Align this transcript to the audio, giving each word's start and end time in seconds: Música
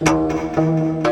Música 0.00 1.07